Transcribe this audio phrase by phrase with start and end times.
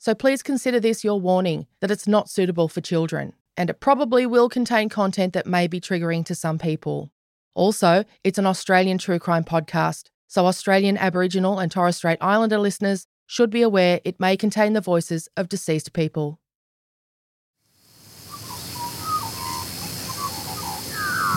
[0.00, 4.26] So please consider this your warning that it's not suitable for children, and it probably
[4.26, 7.10] will contain content that may be triggering to some people.
[7.54, 13.08] Also, it's an Australian true crime podcast, so Australian Aboriginal and Torres Strait Islander listeners
[13.26, 16.38] should be aware it may contain the voices of deceased people.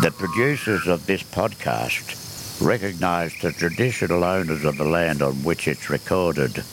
[0.03, 5.89] The producers of this podcast recognise the traditional owners of the land on which it's
[5.89, 6.63] recorded.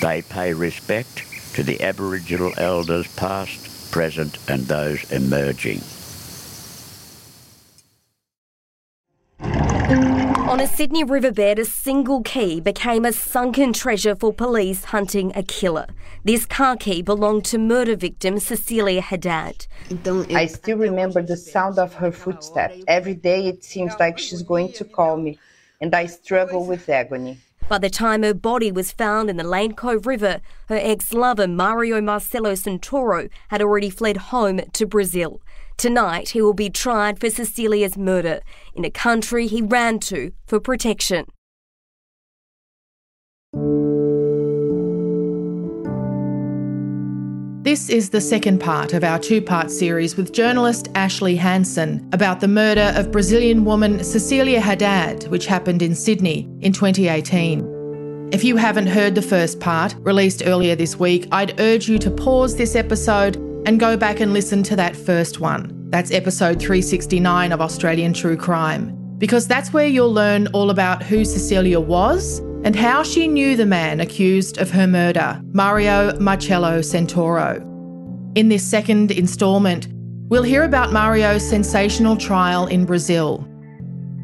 [0.00, 1.24] They pay respect
[1.54, 5.82] to the Aboriginal elders past, present and those emerging.
[10.48, 15.42] On a Sydney riverbed, a single key became a sunken treasure for police hunting a
[15.42, 15.86] killer.
[16.24, 19.66] This car key belonged to murder victim Cecilia Haddad.
[20.06, 22.82] I still remember the sound of her footsteps.
[22.88, 25.38] Every day it seems like she's going to call me,
[25.80, 27.38] and I struggle with agony.
[27.70, 31.46] By the time her body was found in the Lane Cove River, her ex lover
[31.46, 35.40] Mario Marcelo Santoro had already fled home to Brazil.
[35.76, 38.40] Tonight, he will be tried for Cecilia's murder
[38.74, 41.26] in a country he ran to for protection.
[47.62, 52.40] This is the second part of our two part series with journalist Ashlea Hansen about
[52.40, 58.30] the murder of Brazilian woman Cecilia Haddad, which happened in Sydney in 2018.
[58.32, 62.10] If you haven't heard the first part, released earlier this week, I'd urge you to
[62.10, 65.70] pause this episode and go back and listen to that first one.
[65.90, 71.26] That's episode 369 of Australian True Crime, because that's where you'll learn all about who
[71.26, 77.66] Cecilia was and how she knew the man accused of her murder, Mario Marcelo Santoro.
[78.36, 79.88] In this second instalment,
[80.28, 83.46] we'll hear about Mario's sensational trial in Brazil.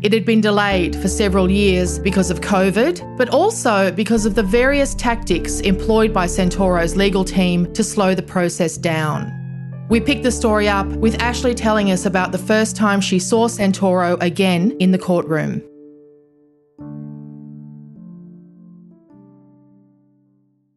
[0.03, 4.43] It had been delayed for several years because of COVID, but also because of the
[4.43, 9.33] various tactics employed by Santoro's legal team to slow the process down.
[9.89, 13.49] We pick the story up with Ashlea telling us about the first time she saw
[13.49, 15.63] Santoro again in the courtroom.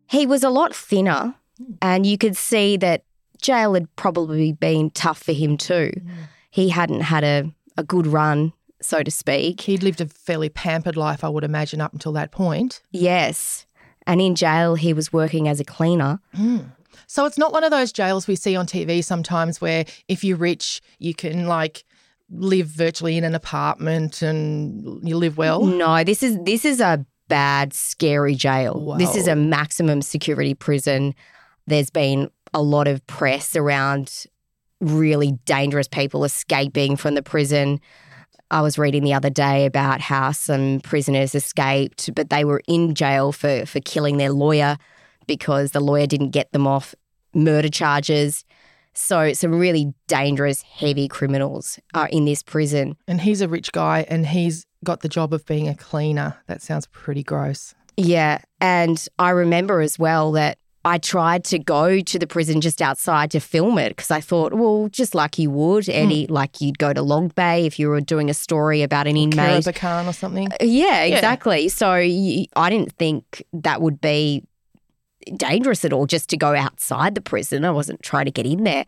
[0.09, 1.73] He was a lot thinner, hmm.
[1.81, 3.03] and you could see that
[3.41, 5.91] jail had probably been tough for him too.
[5.95, 6.23] Hmm.
[6.51, 9.61] He hadn't had a, a good run so to speak.
[9.61, 12.81] He'd lived a fairly pampered life, I would imagine, up until that point.
[12.91, 13.65] Yes.
[14.07, 16.19] And in jail, he was working as a cleaner.
[16.33, 16.59] Hmm.
[17.07, 20.37] So it's not one of those jails we see on TV sometimes where if you're
[20.37, 21.83] rich, you can like
[22.29, 25.65] live virtually in an apartment and you live well.
[25.65, 28.95] No, this is this is a bad, scary jail.
[28.97, 31.15] This is a maximum security prison.
[31.67, 34.25] There's been a lot of press around
[34.81, 37.79] really dangerous people escaping from the prison.
[38.51, 42.95] I was reading the other day about how some prisoners escaped, but they were in
[42.95, 44.77] jail for for killing their lawyer
[45.27, 46.95] because the lawyer didn't get them off
[47.33, 48.43] murder charges.
[48.99, 52.97] So some really dangerous, heavy criminals are in this prison.
[53.07, 56.37] And he's a rich guy and he's got the job of being a cleaner.
[56.47, 57.73] That sounds pretty gross.
[57.97, 58.39] Yeah.
[58.61, 63.31] And I remember as well that I tried to go to the prison just outside
[63.31, 66.33] to film it because I thought, well, just like you would, any hmm.
[66.33, 69.63] like you'd go to Long Bay if you were doing a story about an inmate.
[69.63, 70.49] Karabakan or something.
[70.61, 71.67] Yeah, exactly.
[71.69, 74.43] So y I didn't think that would be
[75.37, 77.65] dangerous at all just to go outside the prison.
[77.65, 78.85] I wasn't trying to get in there.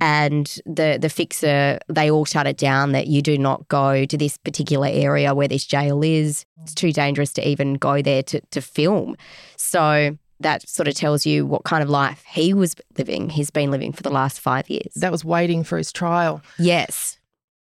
[0.00, 4.16] And the the fixer, they all shut it down that you do not go to
[4.16, 6.46] this particular area where this jail is.
[6.62, 9.16] It's too dangerous to even go there to, to film.
[9.56, 13.28] So that sort of tells you what kind of life he was living.
[13.28, 14.94] He's been living for the last five years.
[14.96, 16.40] That was waiting for his trial.
[16.58, 17.18] Yes.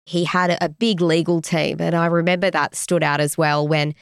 [0.06, 3.68] He had a- a big legal team and I remember that stood out as well
[3.68, 3.94] when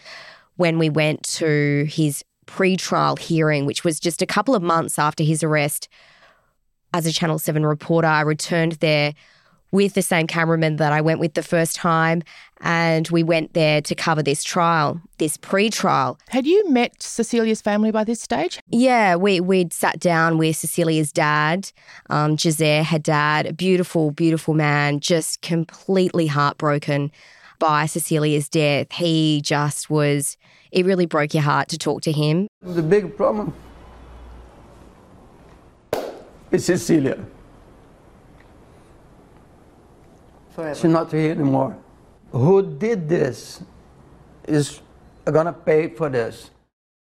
[0.56, 5.22] when we went to his pre-trial hearing which was just a couple of months after
[5.22, 5.88] his arrest
[6.92, 9.14] as a Channel 7 reporter I returned there
[9.72, 12.24] with the same cameraman that I went with the first time
[12.60, 17.92] and we went there to cover this trial this pre-trial Had you met Cecilia's family
[17.92, 18.58] by this stage?
[18.72, 21.70] yeah, we we'd sat down with Cecilia's dad,
[22.10, 27.12] um, Jazair Haddad, a beautiful, beautiful man, just completely heartbroken
[27.60, 28.90] by Cecilia's death.
[28.92, 30.36] He just was.
[30.72, 32.46] It really broke your heart to talk to him.
[32.62, 33.52] The big problem
[36.50, 37.18] is Cecilia.
[40.50, 40.74] Forever.
[40.74, 41.76] She's not here anymore.
[42.32, 43.62] Who did this
[44.46, 44.80] is
[45.30, 46.50] gonna pay for this.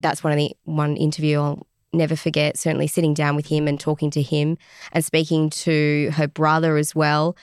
[0.00, 2.56] That's one of the one interview I'll never forget.
[2.56, 4.58] Certainly sitting down with him and talking to him
[4.92, 7.36] and speaking to her brother as well.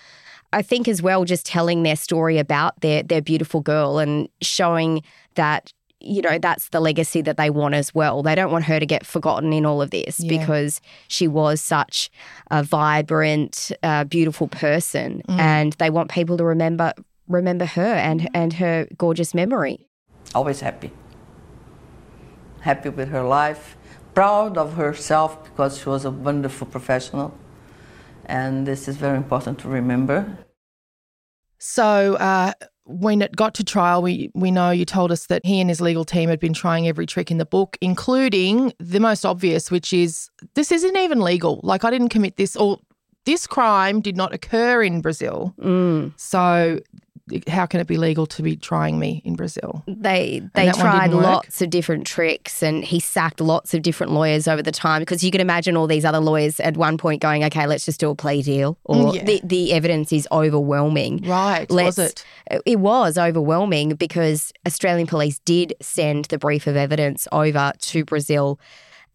[0.53, 5.01] I think as well, just telling their story about their their beautiful girl and showing
[5.35, 5.71] that
[6.05, 8.21] you know that's the legacy that they want as well.
[8.23, 10.37] They don't want her to get forgotten in all of this Yeah.
[10.37, 12.09] because she was such
[12.51, 15.39] a vibrant, uh, beautiful person, Mm.
[15.39, 16.93] and they want people to remember
[17.27, 19.77] remember her and and her gorgeous memory.
[20.33, 20.91] always happy.
[22.61, 23.77] Happy with her life,
[24.13, 27.31] proud of herself because she was a wonderful professional.
[28.25, 30.25] And this is very important to remember.
[31.59, 32.53] So uh,
[32.85, 35.81] when it got to trial, we we know you told us that he and his
[35.81, 39.91] legal team had been trying every trick in the book, including the most obvious, which
[39.91, 41.59] is this isn't even legal.
[41.63, 42.79] Like I didn't commit this or
[43.25, 45.53] this crime did not occur in Brazil.
[45.59, 46.13] Mm.
[46.15, 46.79] So
[47.47, 49.83] how can it be legal to be trying me in Brazil?
[49.87, 54.61] They they tried lots of different tricks, and he sacked lots of different lawyers over
[54.61, 57.65] the time because you can imagine all these other lawyers at one point going, "Okay,
[57.65, 59.23] let's just do a plea deal," or Mm, yeah.
[59.23, 61.23] the the evidence is overwhelming.
[61.25, 62.61] Right, was Let's- it?
[62.65, 68.59] It was overwhelming because Australian police did send the brief of evidence over to Brazil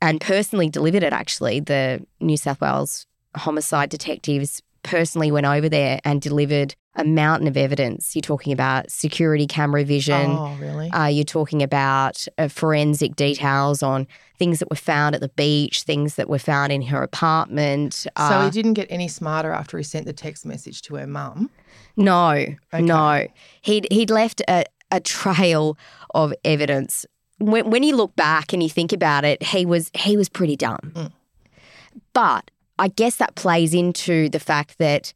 [0.03, 1.13] and personally delivered it.
[1.13, 3.07] Actually, the New South Wales
[3.37, 8.15] homicide detectives personally went over there and delivered a mountain of evidence.
[8.17, 10.33] You're talking about security camera vision.
[10.33, 10.91] Oh, really?
[10.91, 14.07] Uh, you're talking about uh, forensic details on
[14.39, 17.95] things that were found at the beach, things that were found in her apartment.
[17.95, 21.07] so Uh, he didn't get any smarter after he sent the text message to her
[21.07, 21.49] mum.
[21.97, 23.27] no, no.
[23.63, 25.79] He'd he'd left a, a trail
[26.15, 27.07] of evidence.
[27.39, 30.57] When, when you look back and you think about it, he was he was pretty
[30.57, 31.13] dumb.
[32.13, 35.13] But I guess that plays into the fact that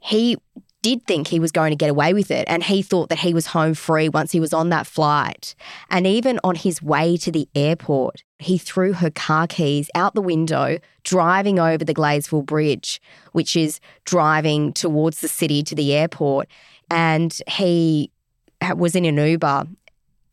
[0.00, 0.36] he
[0.82, 3.34] did think he was going to get away with it and he thought that he
[3.34, 5.54] was home free once he was on that flight.
[5.90, 10.22] And even on his way to the airport, he threw her car keys out the
[10.22, 13.00] window, driving over the Gladesville Bridge,
[13.32, 16.48] which is driving towards the city to the airport.
[16.90, 18.12] And he
[18.74, 19.66] was in an Uber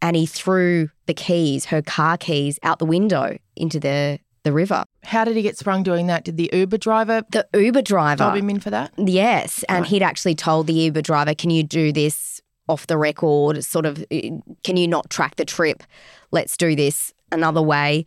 [0.01, 4.85] and he threw the keys, her car keys, out the window into the, the river.
[5.03, 6.23] How did he get sprung doing that?
[6.23, 8.93] Did the Uber driver The Uber driver dob him in for that?
[8.97, 9.89] Yes, and Right.
[9.89, 14.03] he'd actually told the Uber driver, "Can you do this off the record, sort of,
[14.09, 14.29] eh,
[14.63, 15.83] can you not track the trip?
[16.31, 18.05] Let's do this another way.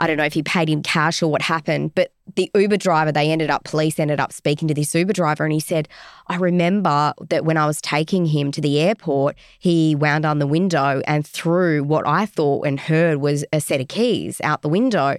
[0.00, 3.10] I don't know if he paid him cash or what happened, but the Uber driver,
[3.10, 5.88] they ended up, police ended up speaking to this Uber driver and he said,
[6.28, 10.46] I remember that when I was taking him to the airport, he wound on the
[10.46, 14.68] window and threw what I thought and heard was a set of keys out the
[14.68, 15.16] window.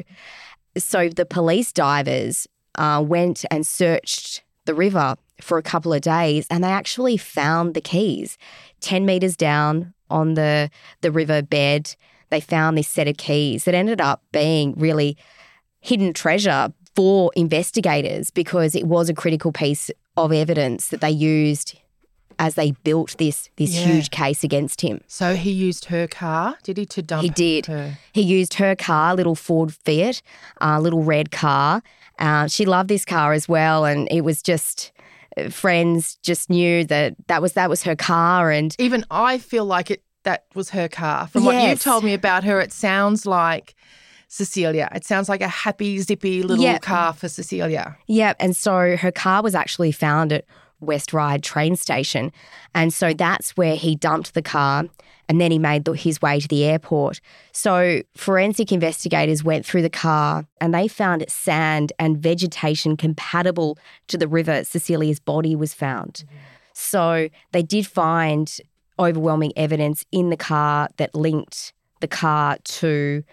[0.84, 6.46] So the police divers uh, went and searched the river for a couple of days
[6.50, 8.38] and they actually found the keys.
[8.82, 10.70] 10 meters down on the,
[11.02, 11.96] the river bed
[12.30, 15.18] they found this set of keys that ended up being really
[15.80, 21.78] hidden treasure for investigators because it was a critical piece of evidence that they used
[22.40, 23.82] as they built this this Yeah.
[23.88, 25.02] huge case against him.
[25.08, 27.66] So he used her car, did he, to dump He did.
[27.68, 27.98] her?
[28.14, 30.22] He used her car, little Ford Fiat,
[30.62, 31.84] uh, little red car.
[32.18, 34.92] Uh, she loved this car as well, and it was just
[35.38, 39.66] uh, friends just knew that that was that was her car, and Even I feel
[39.66, 41.28] like it that was her car.
[41.28, 43.74] From what you've told me about her, it sounds like
[44.28, 44.90] Cecilia.
[44.94, 46.82] It sounds like a happy, zippy little Yep.
[46.82, 47.98] car for Cecilia.
[48.08, 48.36] Yep.
[48.40, 50.46] and so her car was actually found at
[50.80, 52.32] West Ryde train station.
[52.74, 54.86] And so that's where he dumped the car
[55.28, 57.22] and then he made the, his way to the airport.
[57.52, 64.18] So forensic investigators went through the car and they found sand and vegetation compatible to
[64.18, 66.24] the river Cecilia's body was found.
[66.74, 68.56] So they did find
[68.98, 73.24] overwhelming evidence in the car that linked the car to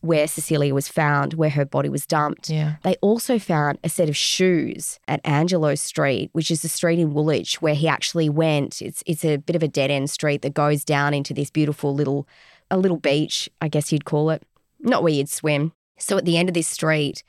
[0.00, 2.48] where Cecilia was found, where her body was dumped.
[2.50, 2.76] Yeah.
[2.84, 7.12] They also found a set of shoes at Angelo Street, which is the street in
[7.12, 8.80] Woolwich where he actually went.
[8.80, 11.94] It's it's a bit of a dead end street that goes down into this beautiful
[11.94, 12.28] little
[12.70, 14.42] a little beach, I guess you'd call it.
[14.80, 15.72] Not where you'd swim.
[15.98, 17.24] So at the end of this street,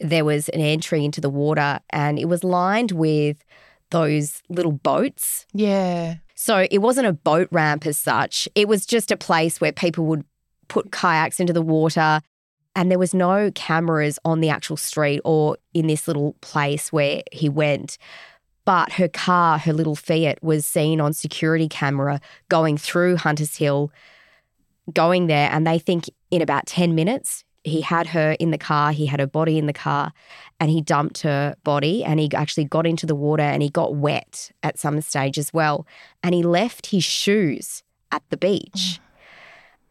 [0.00, 3.44] there was an entry into the water and it was lined with
[3.90, 6.16] those little boats Yeah.
[6.34, 8.48] so it wasn't a boat ramp as such.
[8.54, 10.24] It was just a place where people would
[10.68, 12.20] put kayaks into the water.
[12.74, 17.22] And there was no cameras on the actual street or in this little place where
[17.32, 17.96] he went.
[18.66, 23.92] But her car, her little Fiat, was seen on security camera going through Hunters Hill,
[24.92, 25.48] going there.
[25.50, 29.20] And they think in about 10 minutes, he had her in the car, he had
[29.20, 30.12] her body in the car,
[30.60, 32.04] and he dumped her body.
[32.04, 35.52] And he actually got into the water and he got wet at some stage as
[35.54, 35.86] well.
[36.22, 39.00] And he left his shoes at the beach.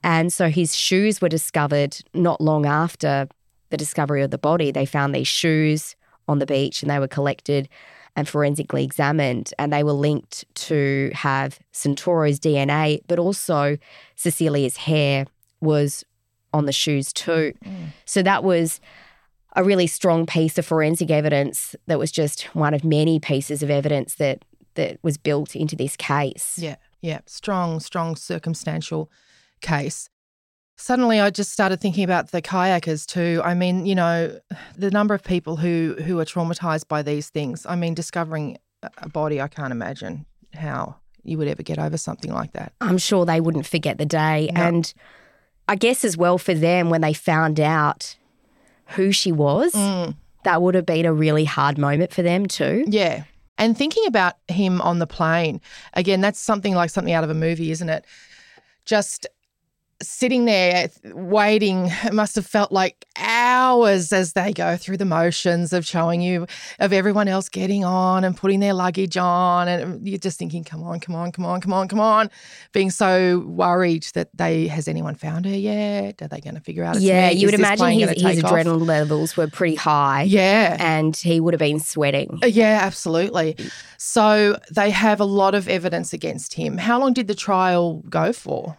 [0.05, 3.27] And so his shoes were discovered not long after
[3.71, 4.69] the discovery of the body.
[4.69, 5.95] They found these shoes
[6.27, 7.67] on the beach and they were collected
[8.15, 9.51] and forensically examined.
[9.57, 13.79] And they were linked to have Santoro's DNA, but also
[14.15, 15.25] Cecilia's hair
[15.59, 16.05] was
[16.53, 17.53] on the shoes too.
[17.65, 17.87] Mm.
[18.05, 18.79] So that was
[19.55, 23.71] a really strong piece of forensic evidence that was just one of many pieces of
[23.71, 24.45] evidence that
[24.75, 26.59] that was built into this case.
[26.59, 26.75] Yeah.
[27.01, 27.21] Yeah.
[27.25, 29.09] Strong, strong circumstantial
[29.65, 30.09] case.
[30.77, 33.41] Suddenly I just started thinking about the kayakers too.
[33.43, 34.37] I mean, you know,
[34.77, 37.65] the number of people who who are traumatized by these things.
[37.65, 42.31] I mean, discovering a- body, I can't imagine how you would ever get over something
[42.31, 42.73] like that.
[42.81, 44.49] I'm sure they wouldn't forget the day.
[44.53, 44.61] No.
[44.61, 44.93] And
[45.67, 48.15] I guess as well for them, when they found out
[48.89, 50.15] who she was, Mm.
[50.43, 52.83] that would have been a really hard moment for them too.
[52.87, 53.23] Yeah.
[53.57, 55.61] And thinking about him on the plane,
[55.93, 58.05] again, that's something like something out of a movie, isn't it?
[58.85, 59.25] Just
[60.07, 65.73] sitting there waiting it must have felt like hours as they go through the motions
[65.73, 66.45] of showing you
[66.79, 70.83] of everyone else getting on and putting their luggage on and you're just thinking come
[70.83, 72.29] on come on come on come on come on
[72.71, 76.83] being so worried that they has anyone found her yet are they going to figure
[76.83, 77.35] out it's yeah, me?
[77.35, 78.51] you Is would imagine his, his take off?
[78.51, 80.23] adrenaline levels were pretty high.
[80.23, 82.39] yeah And he would have been sweating.
[82.43, 83.55] Uh, Yeah, absolutely.
[83.97, 86.77] So they have a lot of evidence against him.
[86.77, 88.77] How long did the trial go for?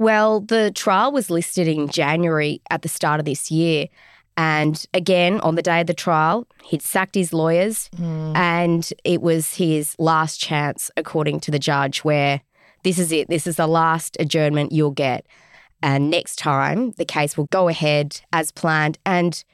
[0.00, 3.86] Well, the trial was listed in January at the start of this year.
[4.34, 8.32] And again, on the day of the trial, he'd sacked his lawyers hmm.
[8.34, 12.40] and it was his last chance, according to the judge, where
[12.82, 13.28] this is it.
[13.28, 15.26] This is the last adjournment you'll get.
[15.82, 18.98] And next time, the case will go ahead as planned.
[19.04, 19.44] And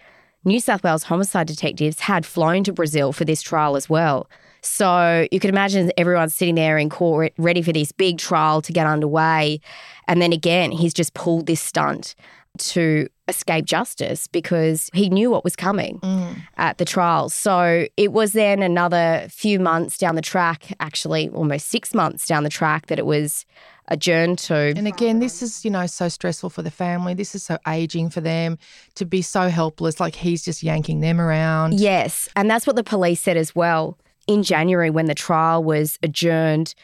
[0.44, 4.28] New South Wales homicide detectives had flown to Brazil for this trial as well.
[4.66, 8.72] So you can imagine everyone sitting there in court ready for this big trial to
[8.72, 9.60] get underway.
[10.08, 12.14] And then again, he's just pulled this stunt
[12.58, 16.36] to escape justice because he knew what was coming mm.
[16.56, 17.28] at the trial.
[17.28, 22.44] So it was then another few months down the track, actually almost six months down
[22.44, 23.44] the track, that it was
[23.88, 24.54] adjourned to.
[24.54, 27.14] And again, this is, you know, so stressful for the family.
[27.14, 28.58] This is so aging for them
[28.94, 31.78] to be so helpless, like he's just yanking them around.
[31.78, 33.98] Yes, and that's what the police said as well.
[34.26, 36.74] In January, when the trial was adjourned,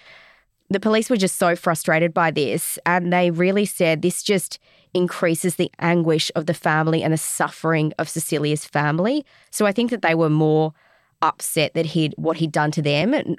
[0.72, 4.58] The police were just so frustrated by this, and they really said this just
[4.94, 9.26] increases the anguish of the family and the suffering of Cecilia's family.
[9.50, 10.72] So I think that they were more
[11.20, 13.36] upset that he'd what he'd done to them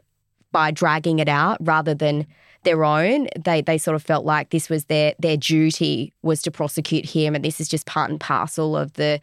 [0.51, 2.27] by dragging it out rather than
[2.63, 3.27] their own.
[3.43, 7.33] They they sort of felt like this was their their duty was to prosecute him,
[7.33, 9.19] and this is just part and parcel of the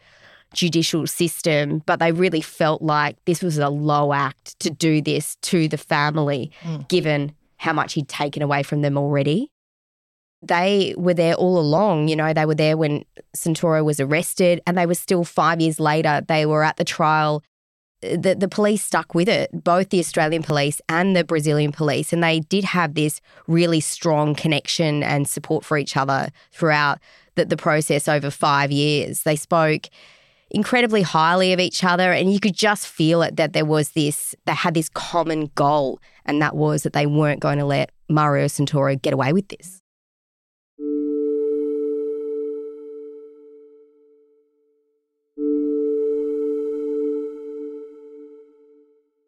[0.53, 1.83] judicial system.
[1.85, 5.77] But they really felt like this was a low act to do this to the
[5.77, 6.87] family, mm.
[6.87, 9.49] given how much he'd taken away from them already.
[10.43, 13.05] They were there all along, you know, they were there when
[13.35, 17.43] Santoro was arrested, and they were still five years later, they were at the trial
[18.01, 22.11] the, the police stuck with it, both the Australian police and the Brazilian police.
[22.11, 26.99] And they did have this really strong connection and support for each other throughout
[27.35, 29.23] the, the process over five years.
[29.23, 29.87] They spoke
[30.51, 32.11] incredibly highly of each other.
[32.11, 35.99] And you could just feel it that there was this, they had this common goal.
[36.25, 39.81] And that was that they weren't going to let Mario Santoro get away with this.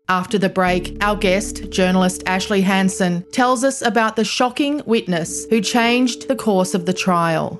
[0.09, 5.61] After the break, our guest, journalist Ashlea Hansen, tells us about the shocking witness who
[5.61, 7.59] changed the course of the trial.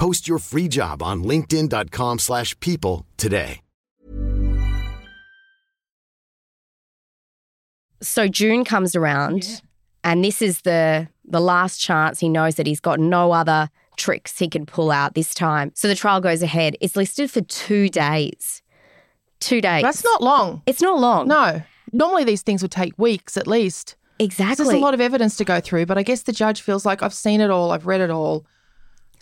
[0.00, 3.60] Post your free job on linkedin.com slash people today.
[8.00, 9.56] So June comes around yeah.
[10.02, 14.38] and this is the the last chance he knows that he's got no other tricks
[14.38, 15.70] he can pull out this time.
[15.74, 16.78] So the trial goes ahead.
[16.80, 18.62] It's listed for two days.
[19.38, 19.82] Two days.
[19.82, 20.62] That's not long.
[20.64, 21.28] It's not long.
[21.28, 21.60] No.
[21.92, 23.96] Normally these things would take weeks at least.
[24.18, 24.64] Exactly.
[24.64, 27.02] There's a lot of evidence to go through, but I guess the judge feels like
[27.02, 28.46] I've seen it all, I've read it all.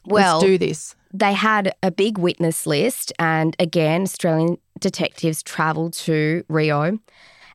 [0.09, 0.95] Well, Let's do this.
[1.13, 6.99] They had a big witness list, and again, Australian detectives travelled to Rio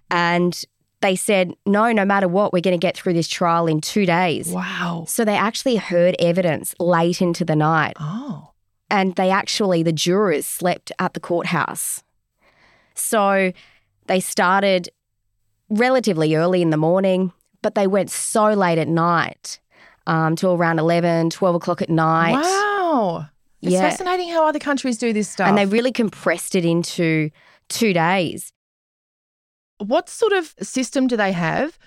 [0.10, 0.64] and
[1.02, 4.06] they said, no, no matter what, we're going to get through this trial in two
[4.06, 4.48] days.
[4.48, 5.06] Wow.
[5.08, 7.98] So they actually heard evidence late into the night.
[8.00, 8.52] Oh.
[8.90, 12.02] And they actually, the jurors slept at the courthouse.
[12.96, 13.52] So
[14.06, 14.90] they started
[15.70, 19.60] relatively early in the morning, but they went so late at night
[20.08, 22.42] um, till around 11, 12 o'clock at night.
[22.42, 23.28] Wow.
[23.62, 23.82] It's yeah.
[23.82, 25.48] fascinating how other countries do this stuff.
[25.48, 27.30] And they really compressed it into
[27.70, 28.52] two days.
[29.78, 31.78] What sort of system do they have?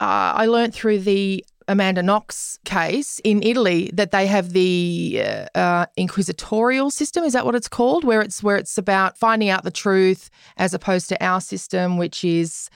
[0.00, 5.58] Uh, I learned through the Amanda Knox case in Italy that they have the uh,
[5.58, 7.24] uh, inquisitorial system.
[7.24, 8.04] Is that what it's called?
[8.04, 12.24] Where it's where it's about finding out the truth, as opposed to our system, which
[12.24, 12.70] is,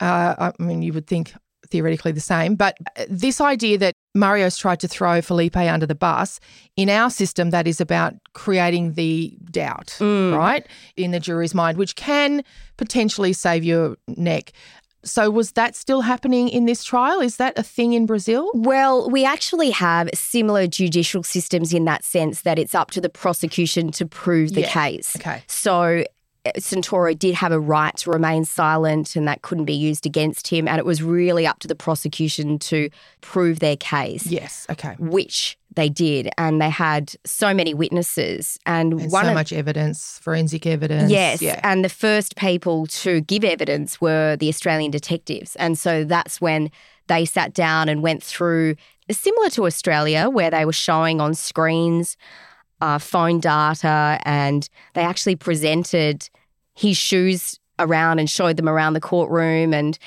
[0.00, 1.34] uh, I mean, you would think
[1.72, 2.54] theoretically the same.
[2.54, 6.38] But uh, this idea that Mario's tried to throw Felipe under the bus,
[6.76, 10.36] in our system, that is about creating the doubt, Mm.
[10.36, 10.64] right,
[10.96, 12.42] in the jury's mind, which can
[12.76, 14.52] potentially save your neck.
[15.04, 17.20] So, was that still happening in this trial?
[17.20, 18.48] Is that a thing in Brazil?
[18.54, 23.08] Well, we actually have similar judicial systems in that sense that it's up to the
[23.08, 24.70] prosecution to prove the Yeah.
[24.70, 25.16] case.
[25.16, 25.42] Okay.
[25.48, 26.04] So
[26.58, 30.66] Santoro did have a right to remain silent and that couldn't be used against him.
[30.66, 34.26] And it was really up to the prosecution to prove their case.
[34.26, 34.66] Yes.
[34.68, 34.96] Okay.
[34.98, 36.28] Which they did.
[36.36, 38.58] And they had so many witnesses.
[38.66, 41.10] And, And one so of much evidence, forensic evidence.
[41.10, 41.40] Yes.
[41.40, 41.60] Yeah.
[41.62, 45.54] And the first people to give evidence were the Australian detectives.
[45.56, 46.70] And so that's when
[47.06, 48.76] they sat down and went through,
[49.10, 52.16] similar to Australia, where they were showing on screens
[52.82, 56.28] uh, phone data and they actually presented
[56.74, 59.98] his shoes around and showed them around the courtroom and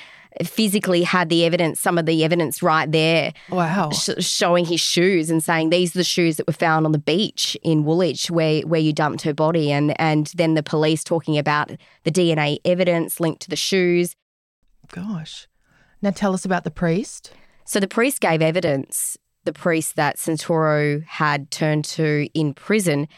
[0.44, 3.90] physically had the evidence, some of the evidence right there Wow.
[3.90, 6.98] sh- showing his shoes and saying these are the shoes that were found on the
[6.98, 11.38] beach in Woolwich where where you dumped her body and and then the police talking
[11.38, 11.70] about
[12.04, 14.14] the DNA evidence linked to the shoes.
[14.92, 15.48] Gosh.
[16.02, 17.32] Now tell us about the priest.
[17.64, 23.08] So the priest gave evidence, the priest that Santoro had turned to in prison,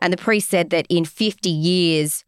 [0.00, 2.24] and the priest said that in 50 years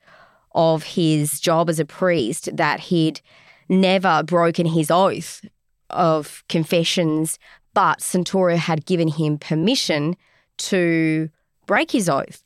[0.54, 3.20] of his job as a priest that he'd
[3.68, 5.44] never broken his oath
[5.90, 7.38] of confessions,
[7.74, 10.16] but Santoro had given him permission
[10.58, 11.28] to
[11.66, 12.42] break his oath.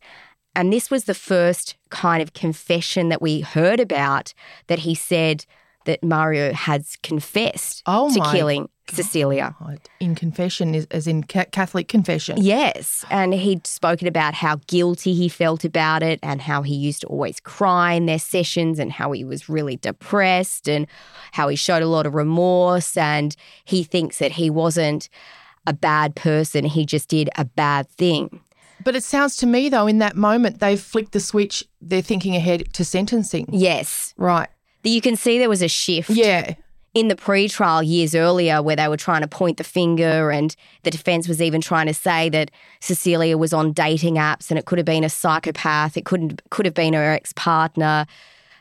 [0.56, 4.34] And this was the first kind of confession that we heard about
[4.66, 5.44] that he said
[5.84, 9.54] that Mario has confessed Oh to killing Cecilia.
[10.00, 12.38] In confession, as in ca- Catholic confession.
[12.40, 13.04] Yes.
[13.10, 17.06] And he'd spoken about how guilty he felt about it and how he used to
[17.06, 20.86] always cry in their sessions and how he was really depressed and
[21.32, 22.96] how he showed a lot of remorse.
[22.96, 25.08] And he thinks that he wasn't
[25.66, 28.40] a bad person, he just did a bad thing.
[28.82, 31.62] But it sounds to me, though, in that moment, they've flicked the switch.
[31.82, 33.48] They're thinking ahead to sentencing.
[33.52, 34.14] Yes.
[34.16, 34.48] Right.
[34.82, 36.10] You can see there was a shift.
[36.10, 36.54] Yeah.
[36.92, 40.90] in the pre-trial years earlier where they were trying to point the finger and the
[40.90, 44.78] defense was even trying to say that Cecilia was on dating apps and it could
[44.78, 48.06] have been a psychopath it couldn't could have been her ex-partner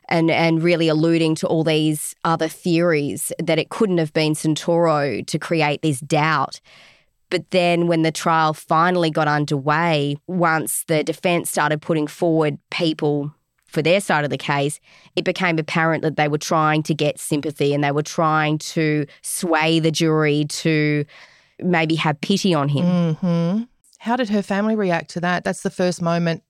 [0.10, 5.26] and and really alluding to all these other theories that it couldn't have been Santoro
[5.26, 6.62] to create this doubt
[7.32, 13.34] but then when the trial finally got underway once the defense started putting forward people
[13.70, 14.80] for their side of the case,
[15.16, 19.06] it became apparent that they were trying to get sympathy and they were trying to
[19.22, 21.06] sway the jury to
[21.60, 23.16] maybe have pity on him.
[23.16, 23.64] hmm
[24.00, 25.44] How did her family react to that?
[25.44, 26.44] That's the first moment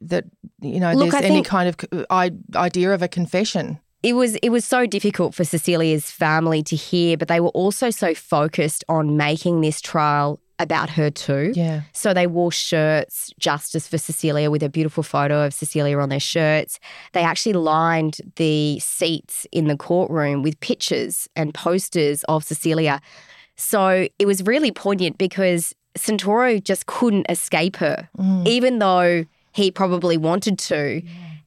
[0.00, 0.24] that
[0.60, 2.06] you know Look, there's I any kind of
[2.54, 3.80] idea of a confession.
[4.02, 7.90] It was it was so difficult for Cecilia's family to hear, but they were also
[7.90, 11.52] so focused on making this trial about her too.
[11.54, 11.82] Yeah.
[11.92, 16.20] So they wore shirts, Justice for Cecilia, with a beautiful photo of Cecilia on their
[16.20, 16.78] shirts.
[17.12, 23.00] They actually lined the seats in the courtroom with pictures and posters of Cecilia.
[23.56, 28.46] So it was really poignant because Santoro just couldn't escape her, mm.
[28.46, 31.02] even though he probably wanted to.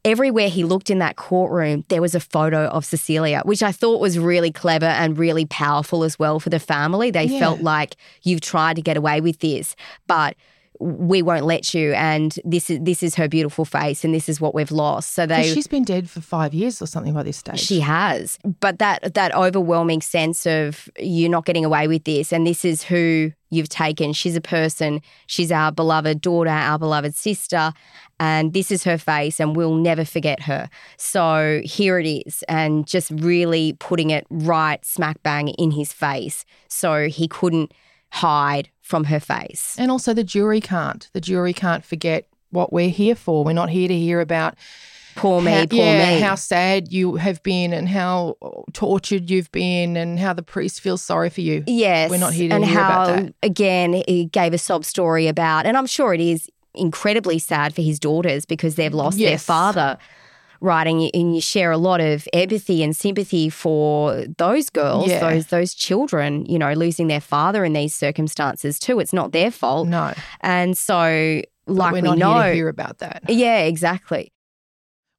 [0.06, 4.00] Everywhere he looked in that courtroom, there was a photo of Cecilia, which I thought
[4.00, 7.10] was really clever and really powerful as well for the family.
[7.12, 7.40] They Yeah.
[7.40, 9.76] felt like you've tried to get away with this,
[10.08, 10.36] but
[10.80, 11.94] we won't let you.
[11.94, 15.14] And this is this is her beautiful face, and this is what we've lost.
[15.14, 17.60] so they she's been dead for five years or something by this stage.
[17.62, 18.38] she has.
[18.60, 22.84] But that that overwhelming sense of you're not getting away with this and this is
[22.84, 24.12] who you've taken.
[24.12, 25.02] She's a person.
[25.28, 27.72] She's our beloved daughter, our beloved sister,
[28.20, 30.70] and this is her face and we'll never forget her.
[30.98, 36.46] So here it is and just really putting it right smack bang in his face
[36.68, 37.74] so he couldn't
[38.12, 39.76] hide from her face.
[39.78, 41.10] And also, the jury can't.
[41.14, 43.44] The jury can't forget what we're here for.
[43.44, 44.56] We're not here to hear about
[45.16, 46.20] Poor me, how, poor yeah, me.
[46.20, 48.36] how sad you have been and how
[48.74, 51.64] tortured you've been and how the priest feels sorry for you.
[51.68, 52.12] Yes.
[52.12, 53.34] We're not here to and hear how, about that.
[53.42, 57.82] again, he gave a sob story about, and I'm sure it is incredibly sad for
[57.82, 59.98] his daughters because they've lost their father.
[60.62, 65.10] Right, and you, and you share a lot of empathy and sympathy for those girls,
[65.10, 65.20] Yeah.
[65.20, 69.00] those those children, you know, losing their father in these circumstances too.
[69.00, 69.88] It's not their fault.
[69.90, 70.14] No.
[70.42, 73.24] And so, like we're know, here to hear about that.
[73.28, 74.32] yeah, exactly.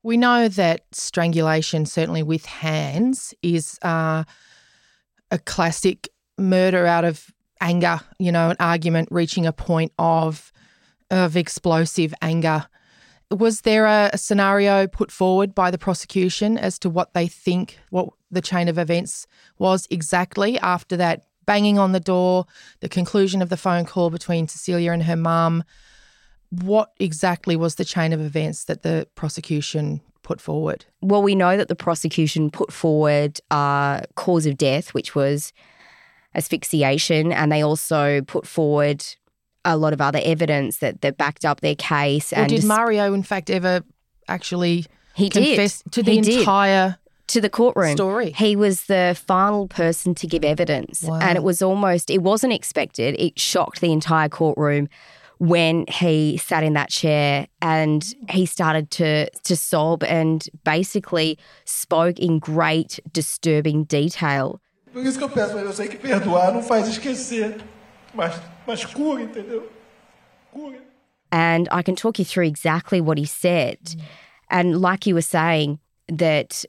[0.03, 4.25] We know that strangulation, certainly with hands, is uh,
[5.31, 7.27] a classic murder out of
[7.61, 10.51] anger, you know, an argument reaching a point of
[11.11, 12.67] of explosive anger.
[13.31, 18.09] Was there a, scenario put forward by the prosecution as to what they think, what
[18.31, 19.27] the chain of events
[19.59, 22.47] was exactly after that banging on the door,
[22.81, 25.65] the conclusion of the phone call between Cecilia and her mum.
[26.51, 30.85] What exactly was the chain of events that the prosecution put forward?
[31.01, 35.53] Well, we know that the prosecution put forward uh, cause of death, which was
[36.35, 39.05] asphyxiation, and they also put forward
[39.67, 42.33] a lot of other evidence that, that backed up their case.
[42.33, 43.83] Or and did just- Mario, in fact, ever
[44.29, 45.45] actually He did.
[45.57, 46.39] confess to the He did.
[46.41, 46.97] entire
[47.29, 48.31] to the courtroom story?
[48.33, 51.03] He was the final person to give evidence.
[51.03, 51.19] Wow.
[51.21, 53.17] And it was almost, it wasn't expected.
[53.19, 54.89] It shocked the entire courtroom
[55.39, 62.19] when he sat in that chair and he started to, to sob and basically spoke
[62.19, 64.61] in great, disturbing detail.
[64.95, 67.59] Por isso que eu peço, mas eu sei que perdoar não faz esquecer.
[68.17, 69.69] Mas, mas cura, entendeu?
[70.53, 70.79] Cura.
[71.31, 73.79] And I can talk you through exactly what he said.
[74.51, 76.65] And like you were saying, that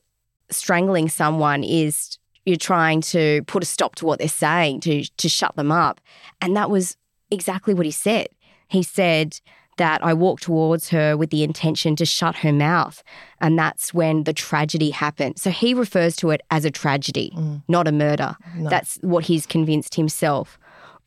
[0.49, 5.29] strangling someone is you're trying to put a stop to what they're saying, to, to
[5.29, 5.99] shut them up.
[6.41, 6.95] And that was
[7.29, 8.27] exactly what he said.
[8.69, 9.39] He said
[9.77, 13.03] that I walked towards her with the intention to shut her mouth.
[13.41, 15.37] And that's when the tragedy happened.
[15.37, 17.61] So he refers to it as a tragedy, mm.
[17.67, 18.35] not a murder.
[18.55, 18.69] No.
[18.69, 20.57] That's what he's convinced himself,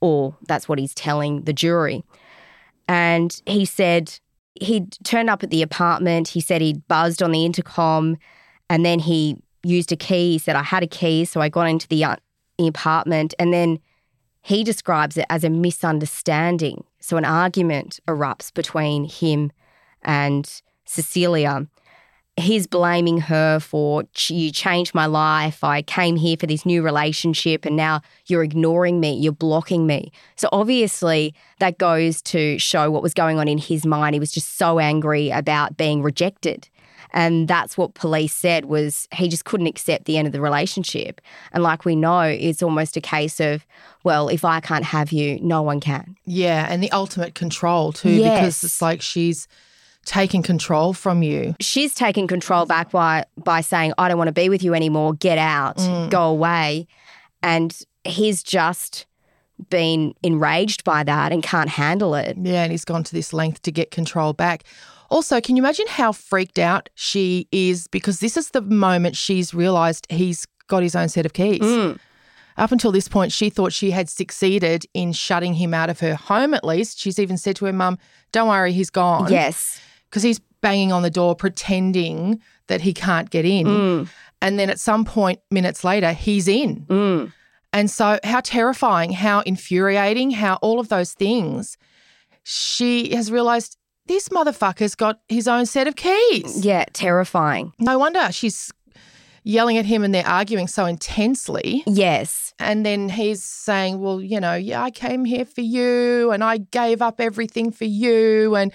[0.00, 2.04] or that's what he's telling the jury.
[2.88, 4.18] And he said
[4.54, 6.28] he'd turned up at the apartment.
[6.28, 8.16] He said he'd buzzed on the intercom
[8.68, 10.32] and then he used a key.
[10.32, 11.24] He said, I had a key.
[11.24, 12.16] So I got into the, uh,
[12.58, 13.34] the apartment.
[13.38, 13.78] And then
[14.42, 16.84] he describes it as a misunderstanding.
[17.00, 19.52] So an argument erupts between him
[20.02, 20.50] and
[20.84, 21.66] Cecilia.
[22.40, 25.62] He's blaming her for you changed my life.
[25.62, 30.11] I came here for this new relationship and now you're ignoring me, you're blocking me.
[30.37, 34.14] So obviously that goes to show what was going on in his mind.
[34.14, 36.68] He was just so angry about being rejected.
[37.12, 41.20] And that's what police said was he just couldn't accept the end of the relationship.
[41.53, 43.66] And like we know, it's almost a case of,
[44.05, 46.16] well, if I can't have you, no one can.
[46.24, 48.38] Yeah, and the ultimate control too, Yes.
[48.38, 49.48] because it's like she's
[50.11, 51.55] taking control from you.
[51.61, 55.14] she's taken control back by by saying I don't want to be with you anymore
[55.14, 56.11] get out Mm.
[56.11, 56.87] go away
[57.42, 57.70] and
[58.03, 59.07] he's just
[59.68, 63.62] been enraged by that and can't handle it Yeah, and he's gone to this length
[63.62, 64.64] to get control back.
[65.11, 69.53] Also, can you imagine how freaked out she is because this is the moment she's
[69.55, 71.61] realized he's got his own set of keys.
[71.61, 71.99] Mm.
[72.57, 76.14] Up until this point, she thought she had succeeded in shutting him out of her
[76.14, 76.99] home, at least.
[76.99, 77.96] She's even said to her mum,
[78.33, 79.31] Don't worry, he's gone.
[79.33, 83.66] yes Because he's banging on the door, pretending that he can't get in.
[83.66, 84.09] Mm.
[84.42, 86.87] And then at some point, minutes later, he's in.
[86.87, 87.33] Mm.
[87.73, 91.77] And so, how terrifying, how infuriating, how all of those things.
[92.42, 96.64] She has realized this motherfucker's got his own set of keys.
[96.64, 98.73] yeah terrifying No wonder she's
[99.42, 101.83] yelling at him and they're arguing so intensely.
[101.87, 106.44] yes And then he's saying, Well, you know, yeah, I came here for you and
[106.44, 108.55] I gave up everything for you.
[108.55, 108.72] And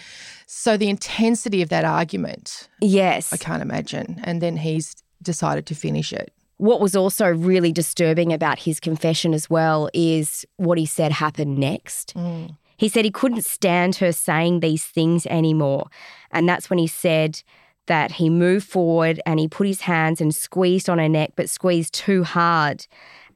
[0.47, 4.19] so the intensity of that argument, yes I can't imagine.
[4.23, 6.31] And then he's decided to finish it.
[6.57, 11.57] what was also really disturbing about his confession as well is what he said happened
[11.57, 12.55] next mm.
[12.77, 15.87] He said he couldn't stand her saying these things anymore.
[16.31, 17.41] And that's when he said
[17.87, 21.49] that he moved forward and he put his hands and squeezed on her neck, but
[21.49, 22.87] squeezed too hard.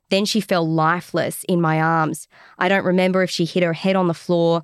[0.10, 2.28] Then she fell lifeless in my arms.
[2.58, 4.64] I don't remember if she hit her head on the floor.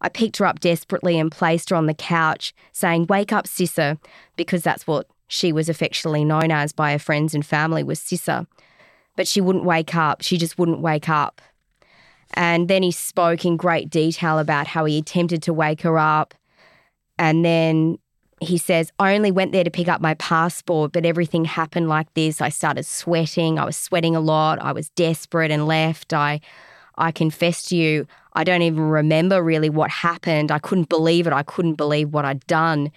[0.00, 3.98] I picked her up desperately and placed her on the couch, saying, Wake up, Sissa,
[4.36, 8.46] because that's what she was affectionately known as by her friends and family was Sissa.
[9.16, 10.22] But she wouldn't wake up.
[10.22, 11.40] She just wouldn't wake up.
[12.34, 16.34] And then he spoke in great detail about how he attempted to wake her up.
[17.18, 17.98] And then
[18.40, 22.12] he says, I only went there to pick up my passport, but everything happened like
[22.14, 22.40] this.
[22.40, 23.58] I started sweating.
[23.58, 24.60] I was sweating a lot.
[24.60, 26.12] I was desperate and left.
[26.12, 26.40] I
[26.98, 30.50] I confess to you, I don't even remember really what happened.
[30.50, 31.32] I couldn't believe it.
[31.32, 32.90] I couldn't believe what I'd done.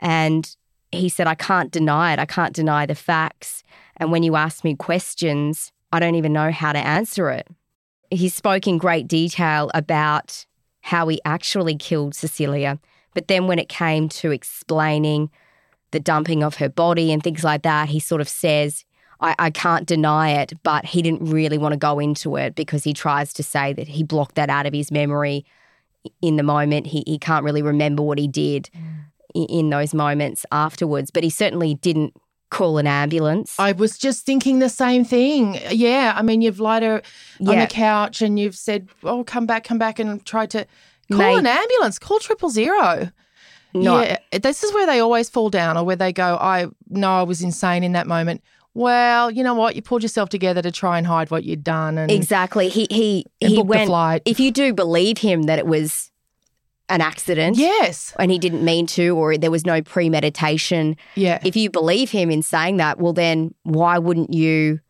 [0.00, 0.54] And
[0.92, 2.18] he said, I can't deny it.
[2.18, 3.64] I can't deny the facts.
[3.96, 7.48] And when you ask me questions, I don't even know how to answer it.
[8.10, 10.46] He spoke in great detail about
[10.82, 12.78] how he actually killed Cecilia.
[13.14, 15.30] But then when it came to explaining
[15.90, 18.84] the dumping of her body and things like that, he sort of says,
[19.20, 22.84] I, I can't deny it, but he didn't really want to go into it because
[22.84, 25.44] he tries to say that he blocked that out of his memory
[26.20, 26.86] in the moment.
[26.86, 28.80] He, he can't really remember what he did mm.
[29.36, 32.14] i- in those moments afterwards, but he certainly didn't
[32.50, 33.54] call an ambulance.
[33.58, 35.58] I was just thinking the same thing.
[35.70, 36.12] Yeah.
[36.16, 36.96] I mean, you've lied her
[37.40, 37.64] on Yeah.
[37.66, 40.66] the couch and you've said, oh, come back, come back, and tried to
[41.10, 41.38] call Mate.
[41.38, 43.10] an ambulance, call triple zero.
[43.74, 44.02] No.
[44.02, 44.18] Yeah.
[44.42, 47.40] This is where they always fall down or where they go, I know I was
[47.42, 48.42] insane in that moment.
[48.74, 49.76] well, you know what?
[49.76, 51.98] You pulled yourself together to try and hide what you'd done.
[51.98, 52.68] And Exactly.
[52.68, 53.86] He he he went.
[53.88, 54.22] flight.
[54.24, 56.10] If you do believe him that it was
[56.88, 58.14] an accident, Yes.
[58.18, 60.96] and he didn't mean to, or there was no premeditation.
[61.14, 61.38] Yeah.
[61.44, 64.80] If you believe him in saying that, well, then why wouldn't you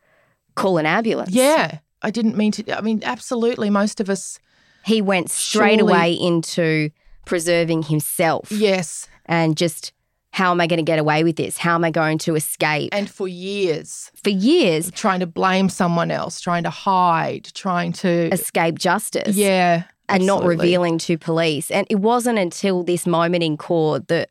[0.55, 1.31] call an ambulance?
[1.31, 1.79] Yeah.
[2.01, 2.77] I didn't mean to.
[2.77, 3.69] I mean, absolutely.
[3.69, 4.39] Most of us.
[4.85, 6.89] He went straight Surely- away into
[7.25, 8.51] preserving himself.
[8.51, 9.07] Yes.
[9.25, 9.93] And just
[10.31, 11.57] how am I going to get away with this?
[11.57, 12.89] How am I going to escape?
[12.91, 14.11] And for years.
[14.23, 14.89] For years.
[14.91, 19.35] Trying to blame someone else, trying to hide, trying to escape justice.
[19.35, 19.83] Yeah.
[20.09, 21.71] and not revealing to police.
[21.71, 24.29] And it wasn't until this moment in court that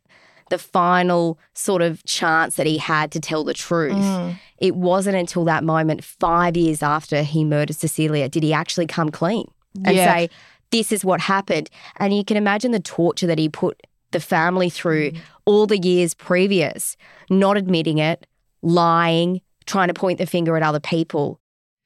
[0.51, 3.95] the final sort of chance that he had to tell the truth.
[3.95, 4.37] Mm.
[4.59, 9.09] It wasn't until that moment, five years after he murdered Cecilia, did he actually come
[9.11, 9.51] clean
[9.85, 10.13] and Yeah.
[10.15, 10.31] say,
[10.71, 11.69] This is what happened.
[11.99, 13.79] And you can imagine the torture that he put
[14.13, 15.19] the family through Mm.
[15.45, 16.97] all the years previous,
[17.29, 18.27] not admitting it,
[18.63, 21.39] lying, trying to point the finger at other people.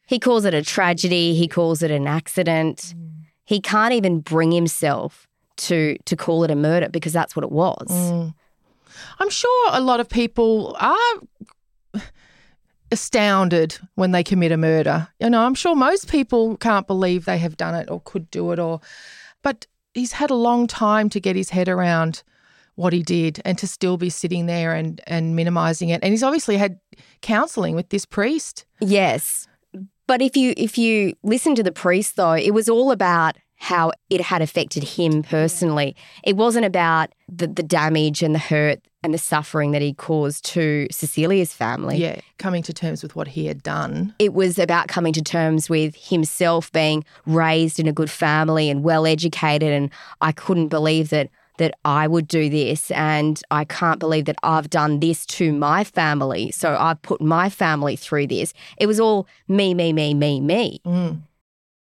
[0.07, 2.94] He calls it a tragedy, he calls it an accident.
[2.96, 3.11] Mm.
[3.44, 7.51] He can't even bring himself to to call it a murder because that's what it
[7.51, 7.88] was.
[7.90, 8.35] Mm.
[9.18, 11.14] I'm sure a lot of people are
[12.97, 15.09] astounded when they commit a murder.
[15.21, 18.53] You know, I'm sure most people can't believe they have done it or could do
[18.53, 18.81] it or
[19.43, 22.23] but he's had a long time to get his head around
[22.77, 26.03] what he did and to still be sitting there and and minimizing it.
[26.03, 26.81] And he's obviously had
[27.21, 28.65] counseling with this priest.
[28.81, 29.47] Yes.
[30.07, 33.93] But if you if you listen to the priest though, it was all about how
[34.11, 35.97] it had affected him personally.
[36.23, 40.45] It wasn't about the, the damage and the hurt and the suffering that he caused
[40.45, 41.97] to Cecilia's family.
[41.97, 44.14] Yeah, coming to terms with what he had done.
[44.19, 48.83] It was about coming to terms with himself being raised in a good family and
[48.83, 49.90] well educated and
[50.21, 54.69] I couldn't believe that that I would do this and I can't believe that I've
[54.69, 56.51] done this to my family.
[56.51, 58.53] So I've put my family through this.
[58.77, 60.83] It was all me, me, me, me, me.
[60.85, 61.23] Mm.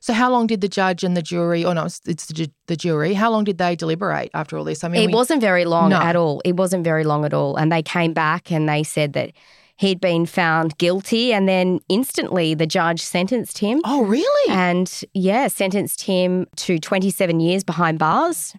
[0.02, 3.14] So how long did the judge and the jury, or no, it's, the, the jury,
[3.14, 4.84] how long did they deliberate after all this?
[4.84, 5.98] I mean, it we- wasn't very long No.
[6.02, 6.42] at all.
[6.44, 7.56] It wasn't very long at all.
[7.56, 9.32] And they came back and they said that
[9.78, 13.80] he'd been found guilty and then instantly the judge sentenced him.
[13.86, 14.52] Oh, really?
[14.54, 18.56] And yeah, sentenced him to 27 years behind bars.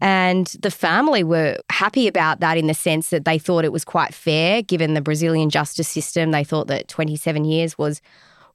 [0.00, 3.84] And the family were happy about that in the sense that they thought it was
[3.84, 6.32] quite fair given the Brazilian justice system.
[6.32, 8.00] They thought that 27 years was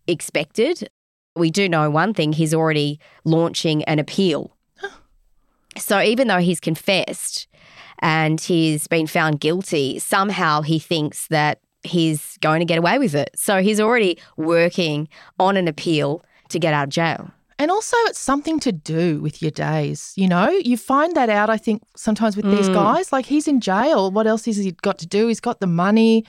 [0.07, 0.89] expected.
[1.37, 4.51] We do know one thing he's already launching an appeal.
[5.77, 7.47] So even though he's confessed
[7.99, 13.13] and he's been found guilty, somehow he thinks that he's going to get away with
[13.13, 13.29] it.
[13.35, 15.07] So he's already working
[15.39, 17.29] on an appeal to get out of jail.
[17.59, 20.13] And also, it's something to do with your days.
[20.15, 22.73] You know, you find that out, I think, sometimes with these Mm.
[22.73, 23.11] guys.
[23.11, 24.11] Like, he's in jail.
[24.11, 25.27] What else has he got to do?
[25.27, 26.23] He's got the money.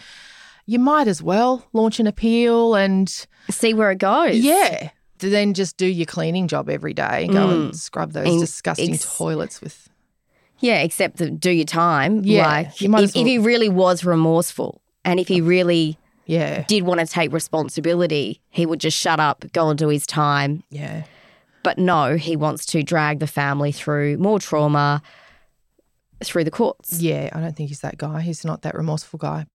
[0.65, 3.09] You might as well launch an appeal and
[3.51, 4.37] see where it goes.
[4.37, 4.91] Yeah.
[5.19, 7.75] To then just do your cleaning job every day and go and Mm.
[7.77, 9.89] scrub those In- disgusting ex- toilets with.
[10.61, 12.23] Yeah, except that do your time.
[12.25, 16.65] Yeah, like you if, well- if he really was remorseful and if he really yeah
[16.69, 20.63] did want to take responsibility, he would just shut up, go and do his time.
[20.71, 21.05] Yeah.
[21.65, 25.03] But no, he wants to drag the family through more trauma
[26.25, 27.01] through the courts.
[27.01, 28.21] Yeah, I don't think he's that guy.
[28.23, 29.47] He's not that remorseful guy.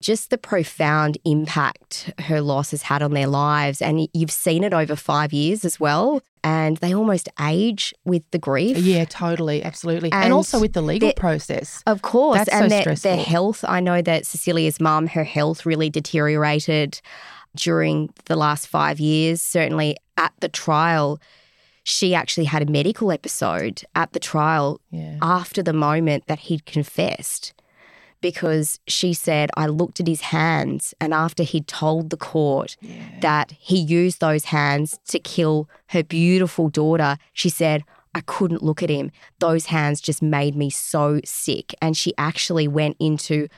[0.00, 3.82] Just the profound impact her loss has had on their lives.
[3.82, 6.22] And you've seen it over five years as well.
[6.42, 8.78] And they almost age with the grief.
[8.78, 9.62] Yeah, totally.
[9.62, 10.10] Absolutely.
[10.10, 11.82] And, And also with the legal process.
[11.86, 12.38] Of course.
[12.38, 13.10] That's and so their, stressful.
[13.16, 13.62] their health.
[13.68, 17.00] I know that Cecilia's mum, her health really deteriorated
[17.54, 19.42] during the last five years.
[19.42, 21.20] Certainly at the trial,
[21.82, 25.18] she actually had a medical episode at the trial Yeah.
[25.20, 27.52] after the moment that he'd confessed.
[28.20, 32.76] Because she said, I looked at his hands, and after he'd told the court
[33.20, 37.82] that he used those hands to kill her beautiful daughter, she said,
[38.14, 39.10] I couldn't look at him.
[39.38, 41.74] Those hands just made me so sick.
[41.80, 43.48] And she actually went into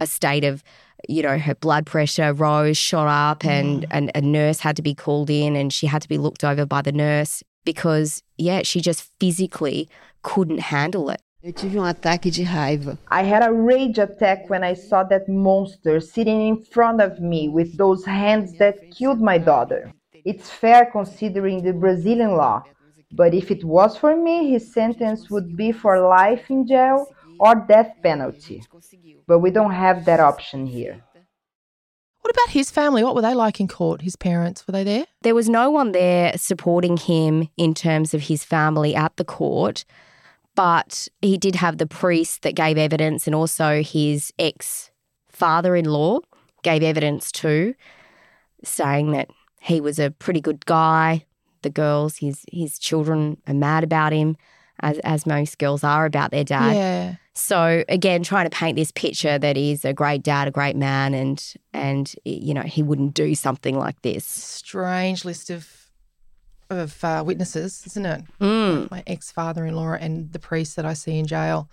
[0.00, 0.62] a state of,
[1.08, 3.50] you know, her blood pressure rose, shot up, mm.
[3.50, 6.44] and, and a nurse had to be called in and she had to be looked
[6.44, 9.88] over by the nurse because, yeah, she just physically
[10.22, 11.22] couldn't handle it.
[11.44, 12.96] Eu tive um ataque de raiva.
[13.10, 17.48] I had a rage attack when I saw that monster sitting in front of me
[17.48, 19.90] with those hands that killed my daughter.
[20.24, 22.62] It's fair considering the Brazilian law,
[23.10, 27.06] but if it was for me, his sentence would be for life in jail
[27.40, 28.62] or death penalty.
[29.26, 31.02] But we don't have that option here.
[32.20, 33.02] What about his family?
[33.02, 34.02] What were they like in court?
[34.02, 35.06] His parents, were they there?
[35.22, 39.84] There was no one there supporting him in terms of his family at the court,
[40.54, 44.90] but he did have the priest that gave evidence and also his ex
[45.28, 46.18] father in law
[46.62, 47.74] gave evidence too,
[48.62, 49.28] saying that
[49.60, 51.24] he was a pretty good guy.
[51.62, 54.36] The girls, his his children, are mad about him,
[54.80, 56.74] as as most girls are about their dad.
[56.74, 57.14] Yeah.
[57.34, 61.14] So again, trying to paint this picture that he's a great dad, a great man,
[61.14, 64.24] and and you know he wouldn't do something like this.
[64.24, 65.81] Strange list of
[66.78, 68.22] of uh, witnesses, isn't it?
[68.40, 68.90] Mm.
[68.90, 71.68] My ex father in law and the priest that I see in jail,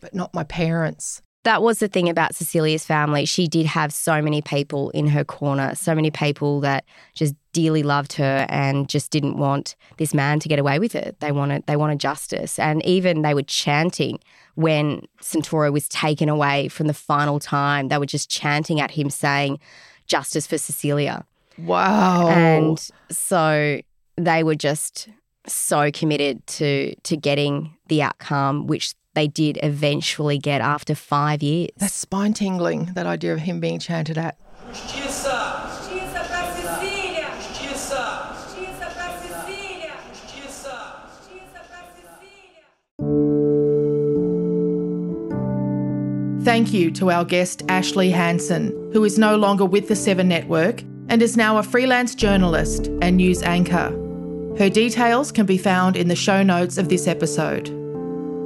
[0.00, 1.22] but not my parents.
[1.44, 3.24] That was the thing about Cecilia's family.
[3.24, 6.84] She did have so many people in her corner, so many people that
[7.14, 11.18] just dearly loved her and just didn't want this man to get away with it.
[11.20, 12.58] They wanted they wanted justice.
[12.58, 14.18] And even they were chanting
[14.54, 17.88] when Santoro was taken away from the final time.
[17.88, 19.58] They were just chanting at him saying,
[20.06, 21.24] Justice for Cecilia.
[21.56, 22.28] Wow.
[22.28, 23.80] And so
[24.26, 25.08] they were just
[25.46, 31.70] so committed to to getting the outcome, which they did eventually get after five years.
[31.76, 34.36] That's spine tingling, that idea of him being chanted at.
[46.42, 50.82] Thank you to our guest, Ashlea Hansen, who is no longer with the Seven Network
[51.08, 54.09] and is now a freelance journalist and news anchor.
[54.60, 57.70] Her details can be found in the show notes of this episode.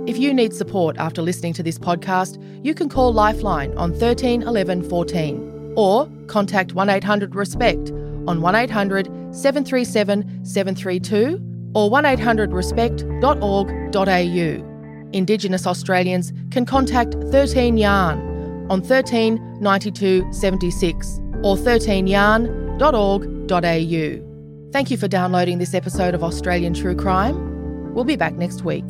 [0.08, 4.42] If you need support after listening to this podcast, you can call Lifeline on 13
[4.42, 7.90] 11 14 or contact 1 800 RESPECT
[8.28, 15.10] on 1 800 737 732 or 800 respect.org.au.
[15.12, 24.33] Indigenous Australians can contact 13 Yarn on 13 92 76 or 13yarn.org.au.
[24.74, 27.94] Thank you for downloading this episode of Australian True Crime.
[27.94, 28.84] We'll be back next week.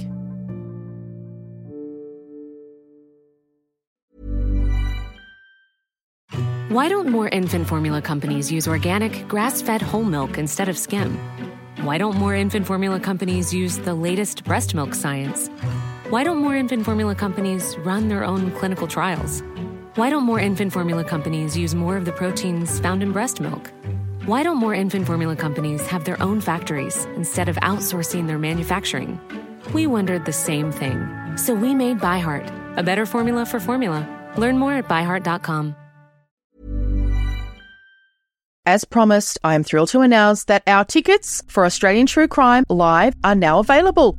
[6.70, 11.18] Why don't more infant formula companies use organic, grass fed whole milk instead of skim?
[11.82, 15.48] Why don't more infant formula companies use the latest breast milk science?
[16.08, 19.42] Why don't more infant formula companies run their own clinical trials?
[19.96, 23.70] Why don't more infant formula companies use more of the proteins found in breast milk?
[24.26, 29.20] Why don't more infant formula companies have their own factories instead of outsourcing their manufacturing?
[29.74, 31.06] We wondered the same thing.
[31.36, 34.08] So we made ByHeart, a better formula for formula.
[34.38, 35.76] Learn more at byheart.com.
[38.64, 43.14] As promised, I am thrilled to announce that our tickets for Australian True Crime Live
[43.22, 44.18] are now available.